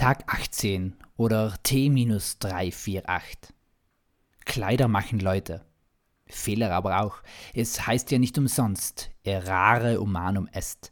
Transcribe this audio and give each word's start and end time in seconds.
Tag 0.00 0.24
18 0.32 0.96
oder 1.18 1.58
T-348. 1.62 3.04
Kleider 4.46 4.88
machen 4.88 5.20
Leute. 5.20 5.66
Fehler 6.26 6.72
aber 6.72 7.02
auch. 7.02 7.16
Es 7.52 7.86
heißt 7.86 8.10
ja 8.10 8.18
nicht 8.18 8.38
umsonst, 8.38 9.10
errare 9.24 9.98
humanum 9.98 10.48
est. 10.54 10.90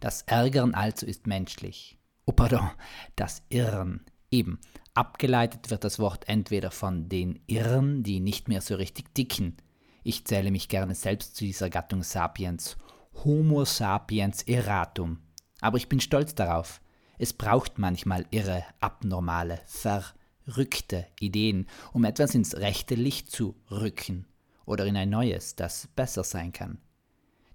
Das 0.00 0.22
Ärgern 0.22 0.74
also 0.74 1.06
ist 1.06 1.28
menschlich. 1.28 2.00
Oh 2.26 2.32
pardon, 2.32 2.68
das 3.14 3.44
Irren. 3.48 4.04
Eben, 4.28 4.58
abgeleitet 4.92 5.70
wird 5.70 5.84
das 5.84 6.00
Wort 6.00 6.28
entweder 6.28 6.72
von 6.72 7.08
den 7.08 7.38
Irren, 7.46 8.02
die 8.02 8.18
nicht 8.18 8.48
mehr 8.48 8.60
so 8.60 8.74
richtig 8.74 9.14
dicken. 9.14 9.56
Ich 10.02 10.24
zähle 10.24 10.50
mich 10.50 10.68
gerne 10.68 10.96
selbst 10.96 11.36
zu 11.36 11.44
dieser 11.44 11.70
Gattung 11.70 12.02
Sapiens. 12.02 12.76
Homo 13.22 13.64
sapiens 13.64 14.42
erratum. 14.42 15.20
Aber 15.60 15.76
ich 15.76 15.88
bin 15.88 16.00
stolz 16.00 16.34
darauf. 16.34 16.80
Es 17.18 17.32
braucht 17.32 17.78
manchmal 17.78 18.26
irre, 18.30 18.64
abnormale, 18.78 19.60
verrückte 19.66 21.06
Ideen, 21.18 21.66
um 21.92 22.04
etwas 22.04 22.34
ins 22.34 22.56
rechte 22.56 22.94
Licht 22.94 23.30
zu 23.30 23.56
rücken 23.70 24.24
oder 24.64 24.86
in 24.86 24.96
ein 24.96 25.10
neues, 25.10 25.56
das 25.56 25.88
besser 25.96 26.22
sein 26.22 26.52
kann. 26.52 26.78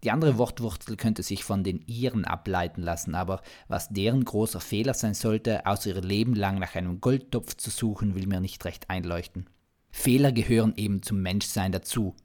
Die 0.03 0.11
andere 0.11 0.37
Wortwurzel 0.37 0.97
könnte 0.97 1.23
sich 1.23 1.45
von 1.45 1.63
den 1.63 1.81
Iren 1.87 2.25
ableiten 2.25 2.81
lassen, 2.81 3.15
aber 3.15 3.41
was 3.69 3.87
deren 3.87 4.25
großer 4.25 4.59
Fehler 4.59 4.93
sein 4.93 5.13
sollte, 5.13 5.65
außer 5.65 5.95
ihr 5.95 6.01
Leben 6.01 6.35
lang 6.35 6.59
nach 6.59 6.75
einem 6.75 6.99
Goldtopf 6.99 7.55
zu 7.55 7.69
suchen, 7.69 8.13
will 8.13 8.27
mir 8.27 8.41
nicht 8.41 8.65
recht 8.65 8.89
einleuchten. 8.89 9.49
Fehler 9.91 10.33
gehören 10.33 10.73
eben 10.75 11.03
zum 11.03 11.21
Menschsein 11.21 11.71
dazu, 11.71 12.15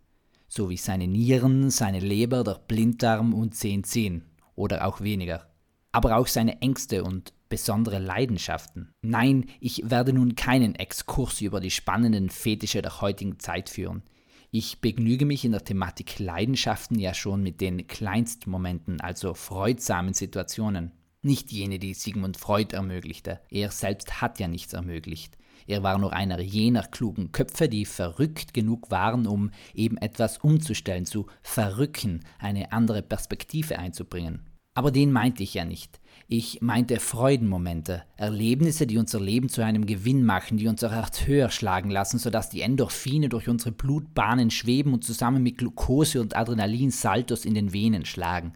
so 0.48 0.70
wie 0.70 0.76
seine 0.76 1.06
Nieren, 1.06 1.70
seine 1.70 2.00
Leber, 2.00 2.42
der 2.42 2.60
Blinddarm 2.66 3.32
und 3.32 3.54
zehn 3.54 3.84
Zehen 3.84 4.24
oder 4.56 4.84
auch 4.84 5.00
weniger 5.00 5.46
aber 5.92 6.16
auch 6.16 6.26
seine 6.26 6.60
Ängste 6.60 7.04
und 7.04 7.32
besondere 7.48 7.98
Leidenschaften. 7.98 8.92
Nein, 9.02 9.46
ich 9.60 9.90
werde 9.90 10.12
nun 10.12 10.34
keinen 10.34 10.74
Exkurs 10.74 11.40
über 11.40 11.60
die 11.60 11.70
spannenden 11.70 12.28
Fetische 12.28 12.82
der 12.82 13.00
heutigen 13.00 13.38
Zeit 13.38 13.70
führen. 13.70 14.02
Ich 14.50 14.80
begnüge 14.80 15.26
mich 15.26 15.44
in 15.44 15.52
der 15.52 15.64
Thematik 15.64 16.18
Leidenschaften 16.18 16.98
ja 16.98 17.12
schon 17.12 17.42
mit 17.42 17.60
den 17.60 17.86
Kleinstmomenten, 17.86 19.00
also 19.00 19.34
freudsamen 19.34 20.14
Situationen. 20.14 20.92
Nicht 21.20 21.52
jene, 21.52 21.78
die 21.78 21.94
Sigmund 21.94 22.36
Freud 22.36 22.74
ermöglichte. 22.74 23.40
Er 23.50 23.70
selbst 23.70 24.22
hat 24.22 24.38
ja 24.38 24.48
nichts 24.48 24.72
ermöglicht. 24.72 25.36
Er 25.66 25.82
war 25.82 25.98
nur 25.98 26.14
einer 26.14 26.40
jener 26.40 26.84
klugen 26.84 27.32
Köpfe, 27.32 27.68
die 27.68 27.84
verrückt 27.84 28.54
genug 28.54 28.90
waren, 28.90 29.26
um 29.26 29.50
eben 29.74 29.98
etwas 29.98 30.38
umzustellen, 30.38 31.04
zu 31.04 31.26
verrücken, 31.42 32.24
eine 32.38 32.72
andere 32.72 33.02
Perspektive 33.02 33.78
einzubringen. 33.78 34.48
Aber 34.78 34.92
den 34.92 35.10
meinte 35.10 35.42
ich 35.42 35.54
ja 35.54 35.64
nicht. 35.64 35.98
Ich 36.28 36.62
meinte 36.62 37.00
Freudenmomente, 37.00 38.04
Erlebnisse, 38.16 38.86
die 38.86 38.96
unser 38.96 39.18
Leben 39.18 39.48
zu 39.48 39.64
einem 39.64 39.86
Gewinn 39.86 40.24
machen, 40.24 40.56
die 40.56 40.68
unser 40.68 40.92
Herz 40.92 41.26
höher 41.26 41.50
schlagen 41.50 41.90
lassen, 41.90 42.20
sodass 42.20 42.48
die 42.48 42.60
Endorphine 42.60 43.28
durch 43.28 43.48
unsere 43.48 43.72
Blutbahnen 43.72 44.52
schweben 44.52 44.94
und 44.94 45.02
zusammen 45.02 45.42
mit 45.42 45.58
Glucose 45.58 46.20
und 46.20 46.36
Adrenalin 46.36 46.92
Saltos 46.92 47.44
in 47.44 47.54
den 47.54 47.72
Venen 47.72 48.04
schlagen. 48.04 48.52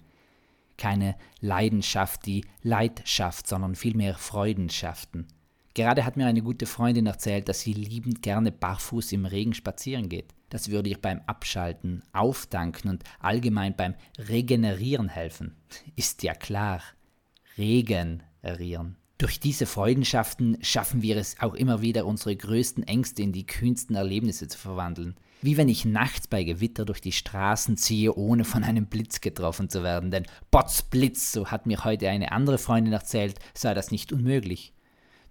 Keine 0.79 1.17
Leidenschaft, 1.41 2.25
die 2.25 2.45
Leidenschaft, 2.63 3.49
sondern 3.49 3.75
vielmehr 3.75 4.15
Freudenschaften. 4.15 5.27
Gerade 5.75 6.05
hat 6.05 6.17
mir 6.17 6.27
eine 6.27 6.43
gute 6.43 6.67
Freundin 6.67 7.07
erzählt, 7.07 7.49
dass 7.49 7.61
sie 7.61 7.73
liebend 7.73 8.23
gerne 8.23 8.53
barfuß 8.53 9.13
im 9.13 9.25
Regen 9.25 9.55
spazieren 9.55 10.09
geht. 10.09 10.35
Das 10.51 10.71
würde 10.71 10.91
ihr 10.91 10.99
beim 11.01 11.23
Abschalten, 11.27 12.03
Aufdanken 12.13 12.89
und 12.89 13.05
allgemein 13.21 13.75
beim 13.75 13.95
Regenerieren 14.19 15.09
helfen. 15.09 15.57
Ist 15.97 16.23
ja 16.23 16.35
klar. 16.35 16.83
Regenerieren. 17.57 18.97
Durch 19.17 19.41
diese 19.41 19.67
Freudenschaften 19.67 20.59
schaffen 20.63 21.01
wir 21.01 21.17
es 21.17 21.39
auch 21.41 21.55
immer 21.55 21.81
wieder, 21.81 22.07
unsere 22.07 22.35
größten 22.35 22.83
Ängste 22.83 23.23
in 23.23 23.33
die 23.33 23.47
kühnsten 23.47 23.95
Erlebnisse 23.95 24.49
zu 24.49 24.59
verwandeln. 24.59 25.15
Wie 25.43 25.57
wenn 25.57 25.69
ich 25.69 25.85
nachts 25.85 26.27
bei 26.27 26.45
Gewitter 26.45 26.85
durch 26.85 27.01
die 27.01 27.13
Straßen 27.13 27.77
ziehe, 27.77 28.15
ohne 28.15 28.45
von 28.45 28.65
einem 28.65 28.87
Blitz 28.87 29.21
getroffen 29.21 29.71
zu 29.71 29.83
werden. 29.83 30.11
Denn 30.11 30.27
Botzblitz, 30.51 31.33
so 31.33 31.53
hat 31.53 31.67
mir 31.67 31.85
heute 31.85 32.09
eine 32.09 32.33
andere 32.33 32.59
Freundin 32.59 32.93
erzählt, 32.93 33.39
sei 33.55 33.75
das 33.75 33.91
nicht 33.91 34.13
unmöglich. 34.13 34.75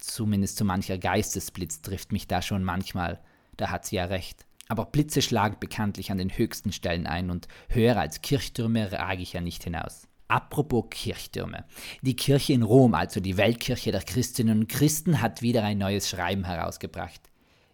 Zumindest 0.02 0.58
so 0.58 0.66
mancher 0.66 0.98
Geistesblitz 0.98 1.82
trifft 1.82 2.12
mich 2.12 2.28
da 2.28 2.42
schon 2.42 2.64
manchmal. 2.64 3.20
Da 3.56 3.70
hat 3.70 3.86
sie 3.86 3.98
ja 3.98 4.06
recht. 4.06 4.46
Aber 4.68 4.86
Blitze 4.86 5.22
schlagen 5.22 5.58
bekanntlich 5.60 6.12
an 6.12 6.18
den 6.18 6.36
höchsten 6.36 6.72
Stellen 6.72 7.06
ein 7.06 7.30
und 7.30 7.48
höher 7.70 7.98
als 7.98 8.22
Kirchtürme 8.22 8.92
rage 8.92 9.22
ich 9.22 9.34
ja 9.34 9.42
nicht 9.42 9.64
hinaus. 9.64 10.08
Apropos 10.28 10.86
Kirchtürme. 10.90 11.66
Die 12.02 12.16
Kirche 12.16 12.54
in 12.54 12.64
Rom, 12.64 12.96
also 12.96 13.20
die 13.20 13.38
Weltkirche 13.38 13.92
der 13.92 14.02
Christinnen 14.02 14.62
und 14.62 14.70
Christen, 14.70 15.22
hat 15.22 15.42
wieder 15.42 15.64
ein 15.64 15.78
neues 15.78 16.10
Schreiben 16.10 16.46
herausgebracht. 16.46 17.22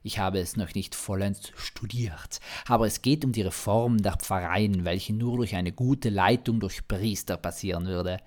Ich 0.03 0.19
habe 0.19 0.39
es 0.39 0.57
noch 0.57 0.73
nicht 0.73 0.95
vollends 0.95 1.51
studiert, 1.55 2.39
aber 2.65 2.87
es 2.87 3.01
geht 3.01 3.23
um 3.23 3.31
die 3.31 3.41
Reform 3.41 3.99
der 3.99 4.17
Pfarreien, 4.17 4.83
welche 4.83 5.13
nur 5.13 5.37
durch 5.37 5.55
eine 5.55 5.71
gute 5.71 6.09
Leitung 6.09 6.59
durch 6.59 6.87
Priester 6.87 7.37
passieren 7.37 7.85
würde. 7.85 8.17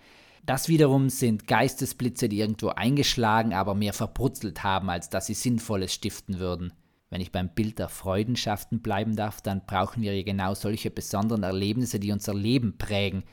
Das 0.44 0.68
wiederum 0.68 1.10
sind 1.10 1.46
Geistesblitze, 1.46 2.28
die 2.28 2.40
irgendwo 2.40 2.68
eingeschlagen, 2.68 3.52
aber 3.52 3.74
mehr 3.74 3.92
verbrutzelt 3.92 4.62
haben, 4.62 4.90
als 4.90 5.10
dass 5.10 5.26
sie 5.26 5.34
Sinnvolles 5.34 5.92
stiften 5.92 6.38
würden. 6.38 6.72
Wenn 7.10 7.20
ich 7.20 7.32
beim 7.32 7.48
Bild 7.48 7.78
der 7.78 7.88
Freudenschaften 7.88 8.80
bleiben 8.80 9.16
darf, 9.16 9.40
dann 9.40 9.66
brauchen 9.66 10.02
wir 10.02 10.16
ja 10.16 10.22
genau 10.22 10.54
solche 10.54 10.90
besonderen 10.90 11.42
Erlebnisse, 11.42 11.98
die 11.98 12.12
unser 12.12 12.34
Leben 12.34 12.78
prägen, 12.78 13.24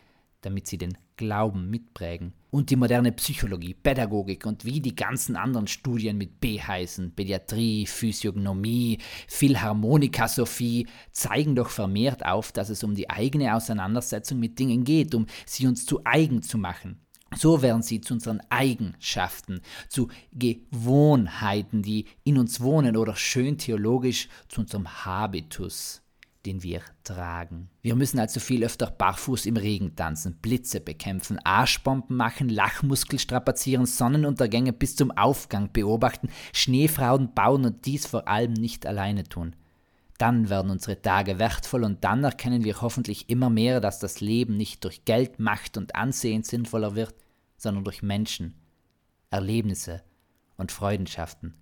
damit 0.41 0.67
sie 0.67 0.77
den 0.77 0.97
Glauben 1.15 1.69
mitprägen. 1.69 2.33
Und 2.51 2.69
die 2.69 2.75
moderne 2.75 3.11
Psychologie, 3.11 3.73
Pädagogik 3.73 4.45
und 4.45 4.65
wie 4.65 4.79
die 4.79 4.95
ganzen 4.95 5.35
anderen 5.35 5.67
Studien 5.67 6.17
mit 6.17 6.39
B 6.39 6.61
heißen, 6.61 7.13
Pädiatrie, 7.15 7.85
Physiognomie, 7.85 8.99
Philharmonika 9.27 10.27
Sophie, 10.27 10.87
zeigen 11.11 11.55
doch 11.55 11.69
vermehrt 11.69 12.25
auf, 12.25 12.51
dass 12.51 12.69
es 12.69 12.83
um 12.83 12.95
die 12.95 13.09
eigene 13.09 13.55
Auseinandersetzung 13.55 14.39
mit 14.39 14.57
Dingen 14.59 14.83
geht, 14.83 15.13
um 15.15 15.25
sie 15.45 15.67
uns 15.67 15.85
zu 15.85 16.01
eigen 16.05 16.41
zu 16.41 16.57
machen. 16.57 17.01
So 17.35 17.61
werden 17.61 17.81
sie 17.81 17.99
zu 17.99 18.13
unseren 18.13 18.41
Eigenschaften, 18.49 19.61
zu 19.89 20.07
Gewohnheiten, 20.31 21.81
die 21.81 22.05
in 22.23 22.37
uns 22.37 22.61
wohnen 22.61 22.95
oder 22.95 23.15
schön 23.15 23.57
theologisch 23.57 24.29
zu 24.47 24.61
unserem 24.61 24.87
Habitus, 25.05 26.01
den 26.47 26.63
wir 26.63 26.81
tragen. 27.03 27.69
Wir 27.81 27.95
müssen 27.95 28.19
also 28.19 28.39
viel 28.39 28.63
öfter 28.63 28.89
barfuß 28.89 29.45
im 29.45 29.57
Regen 29.57 29.95
tanzen, 29.95 30.37
Blitze 30.37 30.79
bekämpfen, 30.79 31.39
Arschbomben 31.43 32.15
machen, 32.15 32.47
Lachmuskel 32.47 33.19
strapazieren, 33.19 33.85
Sonnenuntergänge 33.85 34.71
bis 34.71 34.95
zum 34.95 35.11
Aufgang 35.11 35.71
beobachten, 35.73 36.29
Schneefrauen 36.53 37.33
bauen 37.33 37.65
und 37.65 37.85
dies 37.85 38.07
vor 38.07 38.29
allem 38.29 38.53
nicht 38.53 38.85
alleine 38.85 39.25
tun. 39.25 39.55
Dann 40.17 40.49
werden 40.49 40.71
unsere 40.71 41.01
Tage 41.01 41.37
wertvoll 41.37 41.83
und 41.83 42.03
dann 42.03 42.23
erkennen 42.23 42.63
wir 42.63 42.81
hoffentlich 42.81 43.29
immer 43.29 43.49
mehr, 43.49 43.81
dass 43.81 43.99
das 43.99 44.21
Leben 44.21 44.55
nicht 44.55 44.83
durch 44.85 45.03
Geld, 45.03 45.39
Macht 45.39 45.77
und 45.77 45.95
Ansehen 45.95 46.43
sinnvoller 46.43 46.95
wird, 46.95 47.13
sondern 47.57 47.83
durch 47.83 48.01
Menschen, 48.01 48.55
Erlebnisse 49.29 50.01
und 50.55 50.71
Freudenschaften. 50.71 51.55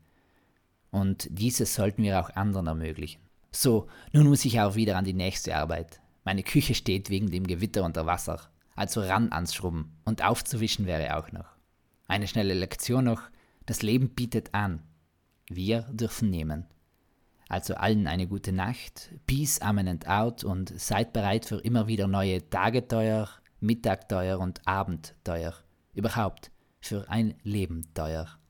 Und 0.91 1.28
dieses 1.31 1.73
sollten 1.73 2.03
wir 2.03 2.22
auch 2.22 2.29
anderen 2.29 2.67
ermöglichen. 2.67 3.25
So, 3.55 3.88
nun 4.11 4.27
muss 4.27 4.43
ich 4.43 4.59
auch 4.59 4.75
wieder 4.75 4.97
an 4.97 5.05
die 5.05 5.13
nächste 5.13 5.55
Arbeit. 5.55 6.01
Meine 6.25 6.43
Küche 6.43 6.75
steht 6.75 7.09
wegen 7.09 7.31
dem 7.31 7.47
Gewitter 7.47 7.85
unter 7.85 8.05
Wasser, 8.05 8.41
also 8.75 8.99
ran 8.99 9.31
ans 9.31 9.55
Schrubben 9.55 9.95
und 10.03 10.21
aufzuwischen 10.25 10.85
wäre 10.85 11.16
auch 11.16 11.31
noch. 11.31 11.45
Eine 12.05 12.27
schnelle 12.27 12.53
Lektion 12.53 13.05
noch, 13.05 13.21
das 13.66 13.81
Leben 13.81 14.09
bietet 14.09 14.53
an. 14.53 14.83
Wir 15.47 15.83
dürfen 15.83 16.29
nehmen. 16.29 16.66
Also 17.47 17.75
allen 17.75 18.07
eine 18.07 18.27
gute 18.27 18.51
Nacht, 18.51 19.11
Peace, 19.25 19.61
Amen 19.61 19.87
and 19.87 20.05
Out 20.05 20.43
und 20.43 20.77
seid 20.77 21.13
bereit 21.13 21.45
für 21.45 21.59
immer 21.59 21.87
wieder 21.87 22.07
neue 22.07 22.49
Tageteuer, 22.49 23.29
Mittagteuer 23.61 24.37
und 24.37 24.67
Abendteuer. 24.67 25.53
Überhaupt 25.93 26.51
für 26.81 27.09
ein 27.09 27.35
Leben 27.43 27.87
teuer. 27.93 28.37